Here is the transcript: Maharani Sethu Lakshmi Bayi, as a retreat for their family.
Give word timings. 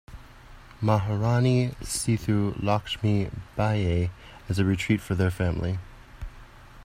Maharani 0.81 1.75
Sethu 1.81 2.55
Lakshmi 2.59 3.29
Bayi, 3.55 4.09
as 4.49 4.57
a 4.57 4.65
retreat 4.65 4.99
for 4.99 5.13
their 5.13 5.29
family. 5.29 5.77